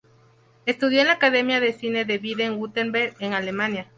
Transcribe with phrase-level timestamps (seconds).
[0.65, 3.87] Estudió en la Academia de Cine de Baden-Württemberg, en Alemania.